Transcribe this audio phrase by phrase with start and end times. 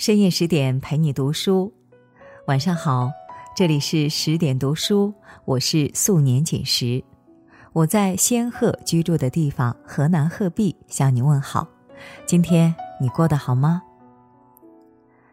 [0.00, 1.70] 深夜十点陪你读书，
[2.46, 3.12] 晚上好，
[3.54, 5.12] 这里是十点读书，
[5.44, 7.04] 我是素年锦时，
[7.74, 11.68] 我在仙鹤居住的地方河南鹤壁向你问好。
[12.24, 13.82] 今天你过得好吗？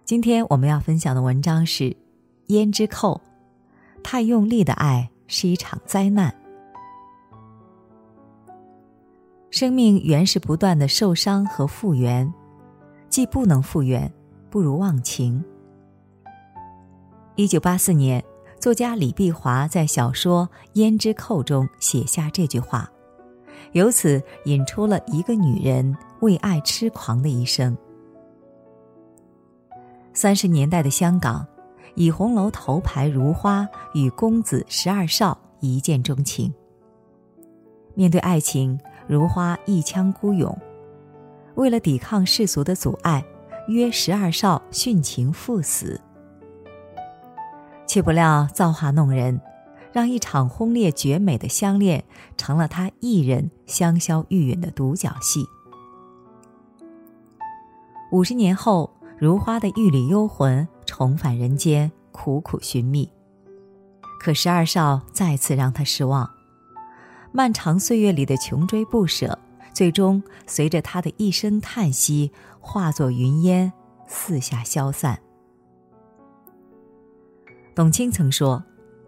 [0.03, 1.85] 今天我们要分享的文章是
[2.47, 3.21] 《胭脂扣》，
[4.03, 6.35] 太用力的爱是一场灾难。
[9.49, 12.29] 生命原是不断的受伤和复原，
[13.07, 14.11] 既不能复原。
[14.57, 15.45] 不如忘情。
[17.35, 18.23] 一九八四年，
[18.59, 22.89] 作家李碧华在小说《胭脂扣》中写下这句话，
[23.73, 27.77] 由此引出了一个女人为爱痴狂的一生。
[30.11, 31.45] 三十年代的香港，
[31.93, 36.51] 以红楼头牌如花与公子十二少一见钟情。
[37.93, 40.57] 面对爱情，如花一腔孤勇，
[41.53, 43.23] 为了抵抗世俗的阻碍。
[43.67, 45.99] 约十二少殉情赴死，
[47.85, 49.41] 却不料造化弄人，
[49.91, 52.03] 让一场轰烈绝美的相恋
[52.37, 55.45] 成了他一人香消玉殒的独角戏。
[58.11, 63.11] 五十年后，如花的玉里幽魂重返人间，苦苦寻觅，
[64.17, 66.29] 可十二少再次让他失望。
[67.33, 69.37] 漫长岁月里的穷追不舍。
[69.73, 72.31] 最终，随着他的一声叹息，
[72.67, 73.71] 化作云烟，
[74.07, 75.17] 四下消散。
[77.73, 78.61] 董卿曾说：“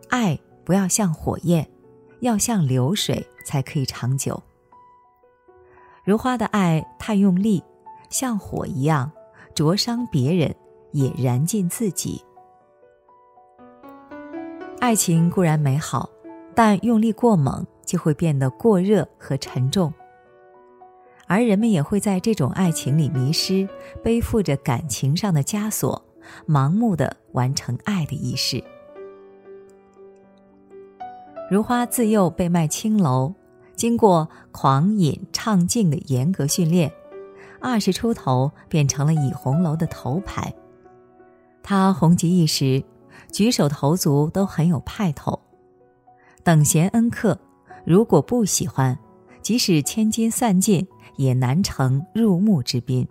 [0.09, 1.69] 爱不要像火焰，
[2.21, 4.41] 要像流水，才可以长久。”
[6.05, 7.61] 如花的爱太用力，
[8.09, 9.11] 像火一样，
[9.53, 10.55] 灼伤别人，
[10.93, 12.23] 也燃尽自己。
[14.79, 16.09] 爱情固然美好，
[16.55, 19.93] 但用力过猛，就会变得过热和沉重。
[21.29, 23.69] 而人们也会在这种爱情里迷失，
[24.03, 26.03] 背负着感情上的枷锁，
[26.47, 28.63] 盲目的完成爱的仪式。
[31.51, 33.35] 如花自幼被卖青楼，
[33.75, 36.91] 经过狂饮唱竞的严格训练，
[37.61, 40.51] 二十出头便成了倚红楼的头牌。
[41.61, 42.83] 她红极一时，
[43.31, 45.39] 举手投足都很有派头。
[46.43, 47.39] 等闲恩客，
[47.85, 48.97] 如果不喜欢，
[49.43, 50.87] 即使千金散尽。
[51.15, 53.07] 也难成入目之宾。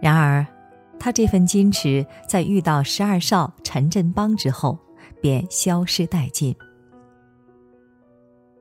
[0.00, 0.46] 然而，
[0.98, 4.78] 他这份矜持在遇到十二少陈振邦之后，
[5.20, 6.54] 便消失殆尽。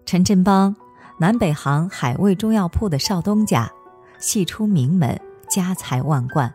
[0.06, 0.76] 陈振邦，
[1.20, 3.72] 南北行海味中药铺的少东家，
[4.20, 5.20] 系出名门，
[5.50, 6.54] 家财万贯。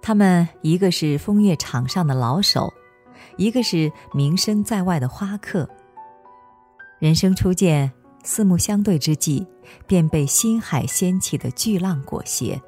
[0.00, 2.72] 他们一个是风月场上的老手，
[3.36, 5.68] 一个是名声在外的花客。
[6.98, 7.92] 人生初见。
[8.22, 9.46] 四目相对之际，
[9.86, 12.60] 便被心海掀起的巨浪裹挟。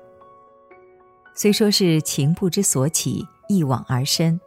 [1.35, 4.41] 虽说是情不知所起，一往而深，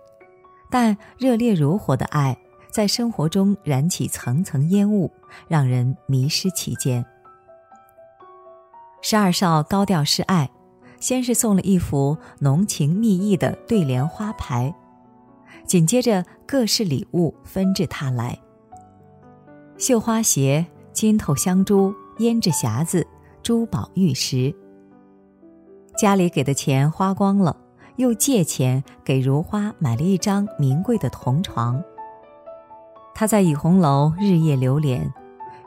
[0.70, 2.38] 但热烈如火的爱
[2.72, 5.12] 在生活中燃起层层烟雾，
[5.48, 7.06] 让人迷失其间。
[9.02, 10.50] 十二少高调示爱，
[11.00, 14.74] 先是送了一幅浓情蜜意的对联花牌，
[15.66, 18.38] 紧接着各式礼物纷至沓来，
[19.78, 20.66] 绣花鞋。
[20.98, 23.06] 金头香珠、胭脂匣子、
[23.44, 24.52] 珠宝玉石，
[25.96, 27.56] 家里给的钱花光了，
[27.98, 31.84] 又借钱给如花买了一张名贵的铜床。
[33.14, 35.14] 他在倚红楼日夜流连，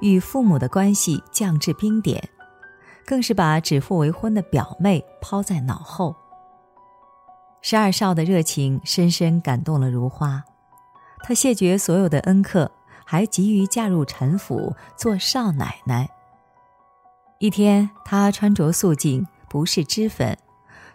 [0.00, 2.28] 与父母的关系降至冰点，
[3.06, 6.16] 更是把指腹为婚的表妹抛在脑后。
[7.62, 10.42] 十二少的热情深深感动了如花，
[11.22, 12.72] 他谢绝所有的恩客。
[13.10, 16.09] 还急于嫁入陈府做少奶奶。
[17.41, 20.38] 一天，她穿着素净，不是脂粉，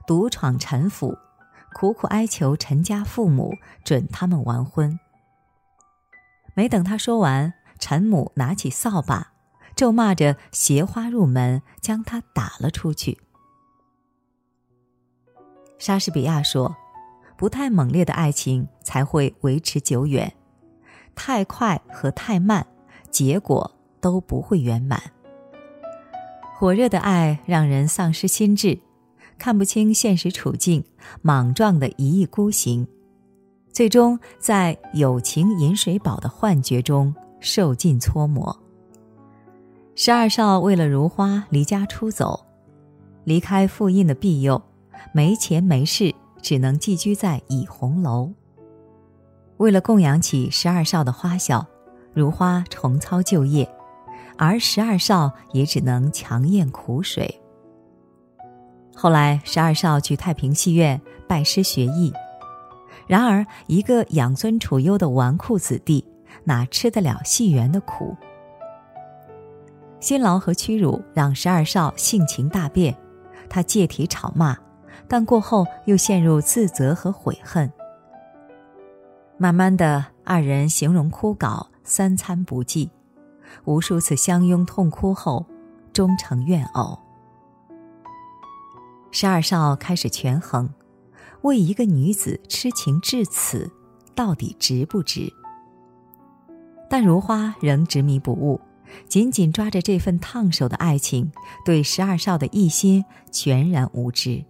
[0.07, 1.17] 独闯陈府，
[1.73, 4.97] 苦苦哀求陈家父母准他们完婚。
[6.53, 9.33] 没等她说完，陈母拿起扫把，
[9.75, 13.19] 咒骂着携花入门，将她打了出去。
[15.77, 16.77] 莎士比亚说
[17.35, 20.33] ：“不太猛烈的爱情才会维持久远。”
[21.15, 22.65] 太快和太慢，
[23.09, 25.01] 结果都不会圆满。
[26.57, 28.79] 火热的爱让人丧失心智，
[29.37, 30.83] 看不清现实处境，
[31.21, 32.87] 莽撞的一意孤行，
[33.71, 38.57] 最终在友情饮水饱的幻觉中受尽搓磨。
[39.95, 42.45] 十二少为了如花离家出走，
[43.23, 44.61] 离开父印的庇佑，
[45.13, 48.31] 没钱没势，只能寄居在倚红楼。
[49.57, 51.65] 为了供养起十二少的花小，
[52.13, 53.69] 如花重操旧业，
[54.37, 57.41] 而十二少也只能强咽苦水。
[58.93, 62.13] 后来，十二少去太平戏院拜师学艺。
[63.07, 66.03] 然而，一个养尊处优的纨绔子弟，
[66.43, 68.15] 哪吃得了戏园的苦？
[69.99, 72.95] 辛劳和屈辱让十二少性情大变，
[73.49, 74.57] 他借题吵骂，
[75.07, 77.71] 但过后又陷入自责和悔恨。
[79.37, 82.89] 慢慢的，二人形容枯槁，三餐不济，
[83.65, 85.45] 无数次相拥痛哭后，
[85.91, 86.97] 终成怨偶。
[89.11, 90.69] 十二少开始权衡。
[91.41, 93.69] 为一个女子痴情至此，
[94.15, 95.31] 到底值不值？
[96.89, 98.59] 但如花仍执迷不悟，
[99.07, 101.31] 紧紧抓着这份烫手的爱情，
[101.63, 104.43] 对十二少的一心全然无知。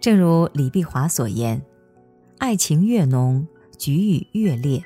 [0.00, 1.62] 正如李碧华所言
[2.38, 3.46] ：“爱情越浓，
[3.78, 4.82] 局域越烈，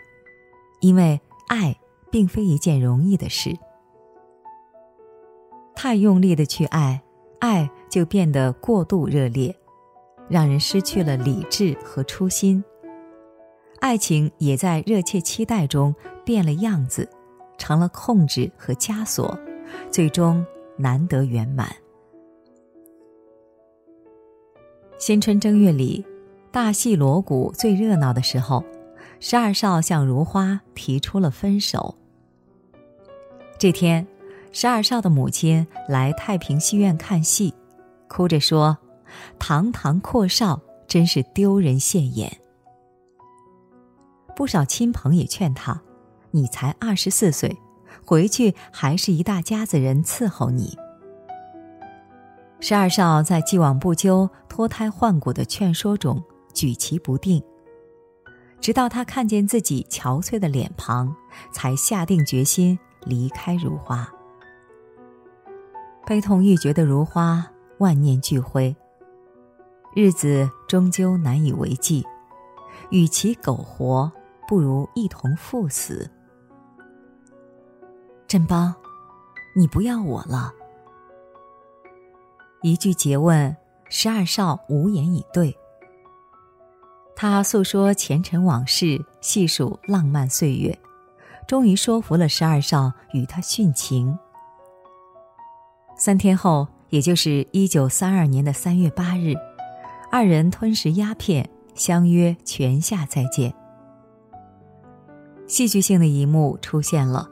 [0.81, 1.79] 因为爱
[2.11, 3.57] 并非一件容易的事。
[5.75, 7.03] 太用力的去爱，
[7.41, 9.55] 爱就变得过度热烈。”
[10.29, 12.63] 让人失去了理智和初心，
[13.81, 17.09] 爱情也在热切期待中变了样子，
[17.57, 19.39] 成了控制和枷锁，
[19.91, 20.45] 最终
[20.77, 21.75] 难得圆满。
[24.99, 26.05] 新春正月里，
[26.61, 28.65] 大戏锣鼓最热闹的时候，
[29.21, 31.95] 十二少向如花提出了分手。
[33.61, 34.05] 这天，
[34.51, 37.55] 十二少的母亲来太平戏院看戏，
[38.09, 38.77] 哭着说。
[39.39, 42.41] 堂堂阔少，真是丢人现眼。
[44.35, 45.81] 不少亲朋也劝他
[46.33, 47.57] ：“你才二十四岁，
[48.05, 50.77] 回去还是一大家子人伺候你。”
[52.59, 56.21] 十二少在既往不咎、脱胎换骨的劝说中
[56.53, 57.43] 举棋不定，
[58.61, 61.15] 直到他看见自己憔悴的脸庞，
[61.53, 64.09] 才下定决心离开如花。
[66.07, 67.47] 悲痛欲绝的如花，
[67.79, 68.75] 万念俱灰。
[69.95, 72.05] 日子终究难以为继，
[72.91, 74.11] 与其苟活，
[74.47, 76.11] 不如一同赴死。
[78.27, 78.75] 振邦，
[79.55, 80.53] 你不要我了。
[82.63, 83.57] 一句诘问，
[83.89, 85.57] 十二少无言以对。
[87.21, 90.79] 他诉说前尘往事，细数浪漫岁月，
[91.49, 94.17] 终于说服了十二少与他殉情。
[95.97, 99.35] 三天后，也就是一九三二年的三月八日。
[100.13, 103.53] 二人吞食鸦片，相约泉下再见。
[105.49, 107.29] 戏剧性的一幕出现了，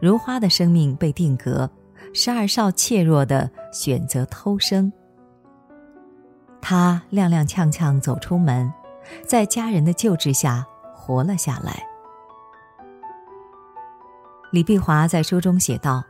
[0.00, 1.70] 如花的生命被定格，
[2.14, 4.90] 十二少怯弱的选择偷生。
[6.62, 8.72] 他踉踉跄跄走出门，
[9.26, 11.82] 在家人的救治下活了下来。
[14.50, 16.02] 李碧华在书中写道：“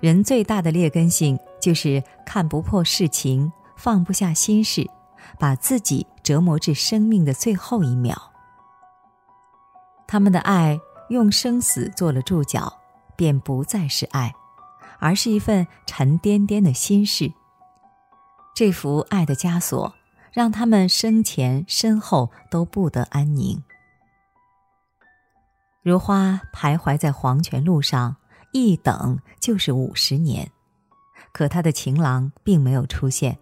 [0.00, 4.88] 人最大的劣根性就是看不破世情，放不下心事。”
[5.38, 8.14] 把自己折磨至生命的最后一秒，
[10.06, 10.78] 他们的爱
[11.08, 12.72] 用生死做了注脚，
[13.16, 14.34] 便不再是爱，
[14.98, 17.32] 而是一份沉甸甸的心事。
[18.54, 19.92] 这幅爱的枷锁，
[20.32, 23.62] 让他们生前身后都不得安宁。
[25.82, 28.16] 如花徘徊在黄泉路上，
[28.52, 30.50] 一等就是五十年，
[31.32, 33.38] 可他的情郎并没有出现。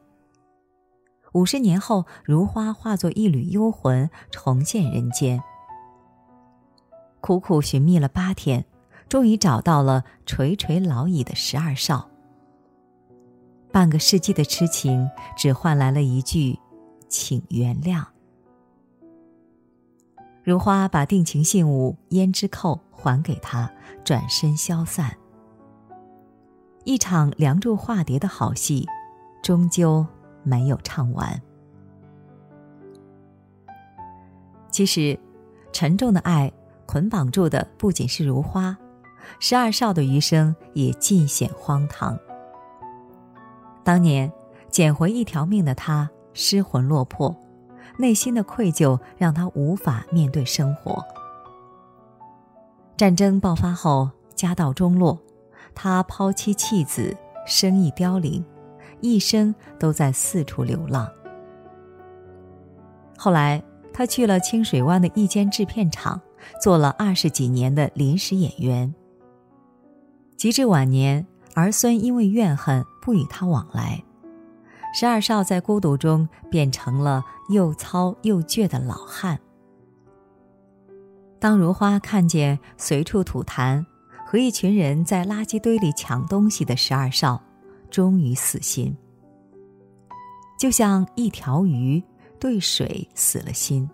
[1.32, 5.40] 五十年后，如花化作一缕幽魂，重现人间。
[7.20, 8.64] 苦苦寻觅了八天，
[9.08, 12.08] 终于找到了垂垂老矣的十二少。
[13.70, 16.58] 半个世纪的痴情，只换来了一句
[17.10, 18.02] “请原谅”。
[20.42, 23.70] 如花把定情信物胭脂扣还给他，
[24.02, 25.14] 转身消散。
[26.84, 28.86] 一场梁祝化蝶的好戏，
[29.42, 30.06] 终究。
[30.42, 31.38] 没有唱完。
[34.70, 35.20] 其实，
[35.70, 36.50] 沉重的爱
[36.86, 38.74] 捆绑住的不仅是如花，
[39.38, 42.18] 十二少的余生也尽显荒唐。
[43.84, 44.32] 当年
[44.70, 47.34] 捡回一条命的他失魂落魄，
[47.98, 51.04] 内心的愧疚让他无法面对生活。
[52.96, 55.18] 战争爆发后，家道中落，
[55.74, 58.44] 他抛妻弃子，生意凋零。
[59.02, 61.10] 一生都在四处流浪。
[63.16, 63.62] 后来，
[63.94, 66.20] 他去了清水湾的一间制片厂，
[66.60, 68.94] 做了二十几年的临时演员。
[70.36, 74.04] 及至晚年，儿孙因为怨恨不与他往来，
[74.92, 79.38] 十二少在孤独中变成了又糙又倔的老汉。
[81.38, 83.84] 当如花看见随处吐痰
[84.26, 87.42] 和一群人在垃圾堆里抢东西的十二少。
[87.90, 88.96] 终于死心。
[90.56, 92.00] 就像一条鱼
[92.38, 93.90] 对水死了心。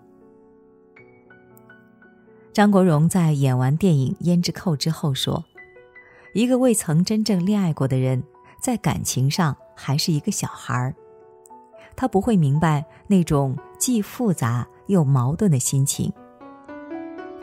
[2.53, 5.43] 张国荣在演完电影《胭脂扣》之后说
[6.33, 8.23] ：“一个未曾真正恋爱过的人，
[8.61, 10.95] 在感情上还是一个小孩儿，
[11.95, 16.11] 他不会明白那种既复杂又矛盾的心情。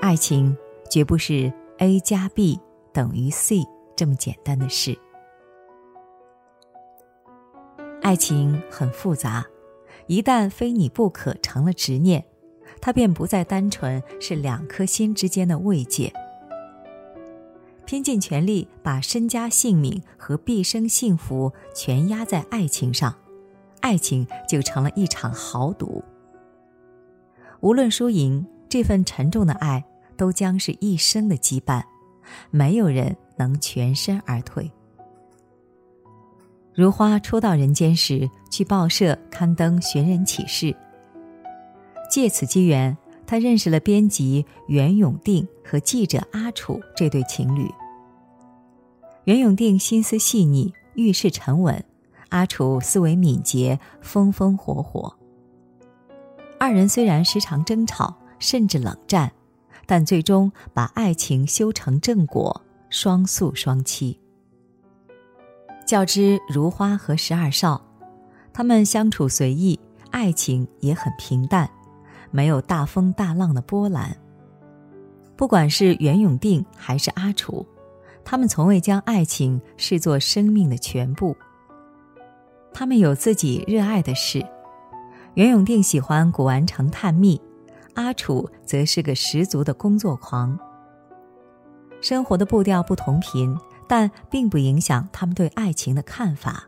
[0.00, 0.54] 爱情
[0.90, 2.60] 绝不是 A 加 B
[2.92, 3.64] 等于 C
[3.94, 4.98] 这么简单的事。
[8.02, 9.46] 爱情很复杂，
[10.08, 12.24] 一旦非你不可成了执念。”
[12.80, 16.12] 它便不再单纯是两颗心之间的慰藉，
[17.86, 23.14] 拼尽全力把身家性命和毕生幸福全压在爱情上，
[23.80, 26.02] 爱情就成了一场豪赌。
[27.60, 29.84] 无论输赢，这份沉重的爱
[30.16, 31.82] 都将是一生的羁绊，
[32.50, 34.70] 没有人能全身而退。
[36.74, 40.74] 如花初到人间时，去报社刊登寻人启事。
[42.10, 47.70] 借此机缘，他认识了编辑袁永定和记者阿楚这对情侣。
[49.24, 51.80] 袁永定心思细腻，遇事沉稳；
[52.28, 55.16] 阿楚思维敏捷，风风火火。
[56.58, 59.32] 二人虽然时常争吵，甚至冷战，
[59.86, 64.16] 但最终把爱情修成正果，双宿双栖。
[65.86, 67.82] 较之如花和十二少，
[68.52, 69.78] 他们相处随意，
[70.10, 71.70] 爱情也很平淡。
[72.34, 74.16] 没有大风大浪的波澜。
[75.36, 77.64] 不管是袁永定还是阿楚，
[78.24, 81.36] 他们从未将爱情视作生命的全部。
[82.72, 84.44] 他们有自己热爱的事。
[85.34, 87.40] 袁永定喜欢古玩城探秘，
[87.94, 90.58] 阿楚则是个十足的工作狂。
[92.00, 96.64] 生活的步调不同频，但并不影响他们对爱情的看法。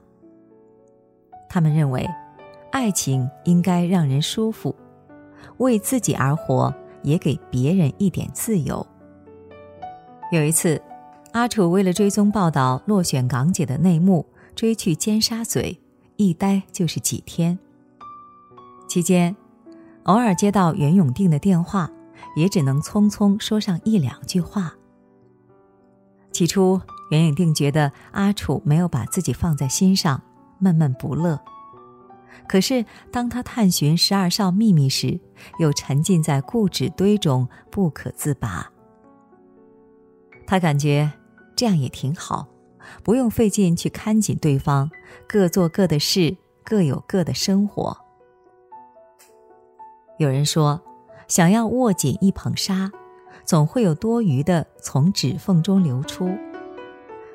[1.48, 2.08] 他们认为，
[2.70, 4.72] 爱情应该让人舒服。
[5.58, 8.86] 为自己而活，也给别人一点自由。
[10.32, 10.80] 有一次，
[11.32, 15.78] 阿楚为了追踪报道落选港姐的内幕，追去尖沙咀，
[16.16, 17.58] 一待就是几天。
[18.88, 19.36] 期间，
[20.04, 21.90] 偶尔接到袁永定的电话，
[22.36, 24.74] 也只能匆匆说上一两句话。
[26.32, 30.22] 起初，袁永定觉得阿楚没有把自己放在心上，
[30.58, 31.40] 闷闷不乐。
[32.48, 35.18] 可是，当他探寻十二少秘密时，
[35.58, 38.70] 又沉浸在故纸堆中不可自拔。
[40.46, 41.10] 他感觉
[41.56, 42.46] 这样也挺好，
[43.02, 44.90] 不用费劲去看紧对方，
[45.26, 47.96] 各做各的事，各有各的生活。
[50.18, 50.80] 有人说，
[51.26, 52.92] 想要握紧一捧沙，
[53.44, 56.26] 总会有多余的从指缝中流出；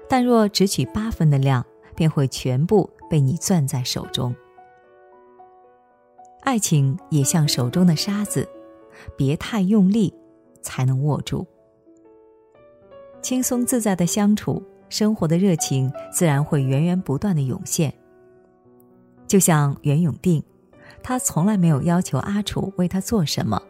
[0.08, 1.66] 但若只取八分的量，
[1.96, 4.34] 便会全部被你攥在手中。
[6.42, 8.48] 爱情也像手中的沙子，
[9.16, 10.14] 别太用力，
[10.62, 11.46] 才能握住。
[13.22, 17.94] 轻松自在的相处，生活的热情自然会源源不断的涌现。
[19.28, 20.44] 就像袁永定，
[21.04, 23.62] 他从来没有要求阿楚为他做什么，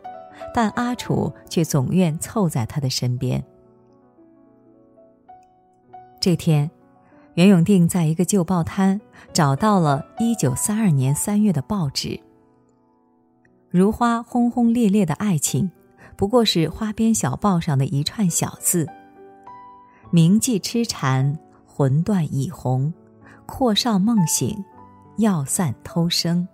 [0.54, 3.44] 但阿楚却总愿凑在他的身边。
[6.20, 6.72] 这天，
[7.34, 9.00] 袁永定在一个旧报摊
[9.34, 12.20] 找到了一九三二年三月的报纸。
[13.72, 15.72] 如花轰轰烈烈的爱情，
[16.18, 18.86] 不过是花边小报上的一串小字。
[20.10, 22.94] 铭记痴缠，魂断已红，
[23.46, 24.62] 阔少梦醒，
[25.20, 26.46] 药散偷生。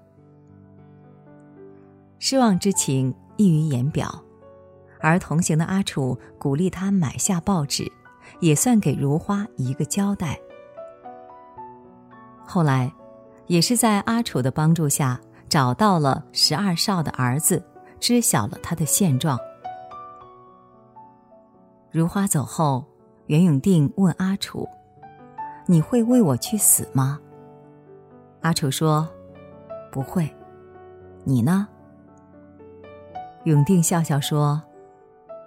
[2.20, 4.24] 失望之情溢于言表，
[5.00, 7.92] 而同行的阿楚鼓励他买下报纸，
[8.42, 10.40] 也算给如花一个交代。
[12.46, 12.94] 后来，
[13.48, 15.20] 也是在阿楚的帮助下。
[15.50, 17.64] 找到了十二少的儿子，
[18.00, 19.38] 知晓了他的现状。
[21.92, 22.86] 如花走后，
[23.28, 24.68] 袁永定问阿楚
[25.66, 27.20] ：“你会为我去死吗？”
[28.42, 29.08] 阿楚说
[29.92, 30.30] ：“不会。”
[31.24, 31.68] 你呢？
[33.46, 34.62] 永定笑笑说：“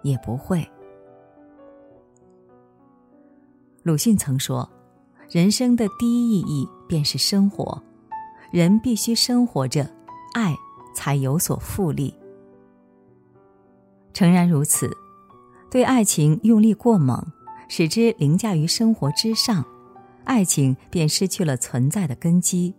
[0.02, 0.66] 也不会。”
[3.82, 4.68] 鲁迅曾说
[5.30, 7.80] ：“人生的第一意义便是生活。”
[8.50, 9.88] 人必须生活着，
[10.34, 10.56] 爱
[10.94, 12.12] 才有所复利。
[14.12, 14.90] 诚然如此，
[15.70, 17.24] 对爱情用力过猛，
[17.68, 19.64] 使之凌驾于生活之上，
[20.24, 22.74] 爱情便失去了存在的根基。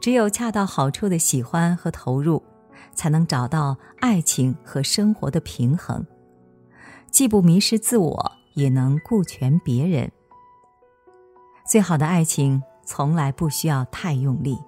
[0.00, 2.40] 只有恰到好处的喜欢和投入，
[2.94, 6.06] 才能找到爱情和生活的平衡，
[7.10, 10.10] 既不迷失自我，也能顾全别人。
[11.66, 12.62] 最好的爱情。
[12.92, 14.58] 从来不需要太用力。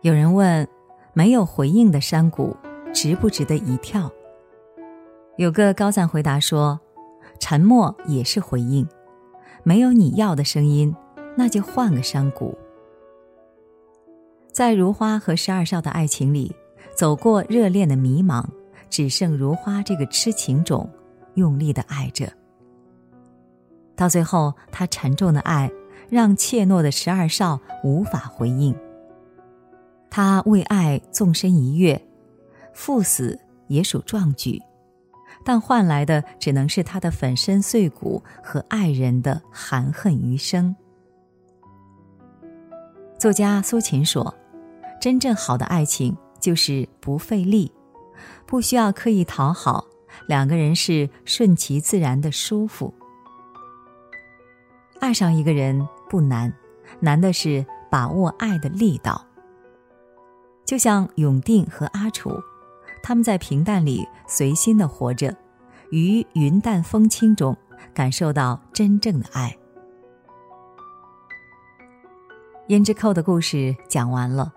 [0.00, 0.66] 有人问：
[1.12, 2.56] 没有回应的山谷，
[2.94, 4.10] 值不值得一跳？
[5.36, 6.80] 有个高赞回答说：
[7.38, 8.88] 沉默也是回应，
[9.62, 10.96] 没有你要的声音，
[11.36, 12.56] 那就换个山谷。
[14.50, 16.56] 在如花和十二少的爱情里，
[16.96, 18.42] 走过热恋的迷茫，
[18.88, 20.88] 只剩如花这个痴情种，
[21.34, 22.32] 用力的爱着。
[23.96, 25.70] 到最后，他沉重的爱
[26.08, 28.74] 让怯懦的十二少无法回应。
[30.10, 32.00] 他为爱纵身一跃，
[32.72, 34.60] 赴死也属壮举，
[35.44, 40.74] 但换来的只能是他的粉身碎骨和爱人的含恨余生。
[43.18, 44.34] 作家苏秦说。
[45.00, 47.70] 真正好的爱情就是不费力，
[48.46, 49.84] 不需要刻意讨好，
[50.26, 52.94] 两个人是顺其自然的舒服。
[55.04, 56.50] 爱上一个人不难，
[56.98, 59.22] 难的是把握爱的力道。
[60.64, 62.30] 就像永定和阿楚，
[63.02, 65.36] 他们在平淡里随心的活着，
[65.90, 67.54] 于云淡风轻中
[67.92, 69.54] 感受到真正的爱。
[72.68, 74.54] 胭脂扣的故事讲完了。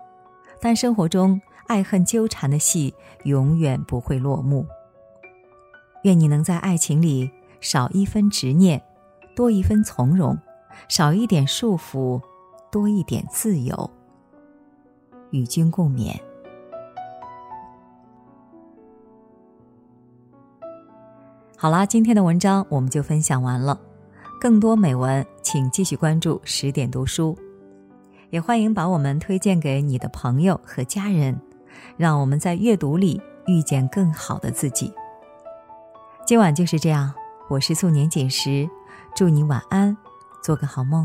[0.62, 4.66] 但生活中爱恨纠缠的戏永远不会落幕。
[6.04, 8.82] 愿你能在爱情里少一分执念，
[9.38, 10.36] 多一分从容；
[10.88, 12.20] 少一点束缚，
[12.72, 13.88] 多一点自由。
[15.30, 16.12] 与君共勉。
[21.56, 23.78] 好啦，今天的文章我们就分享完了。
[24.40, 27.38] 更多美文，请继续关注十点读书。
[28.30, 31.40] 也欢迎把我们推荐给你的朋友和家人，
[31.96, 34.92] 让我们在阅读里遇见更好的自己。
[36.26, 37.14] 今晚就是这样，
[37.48, 38.68] 我是素年锦时，
[39.18, 39.96] 祝你晚安，
[40.40, 41.04] 做个好梦。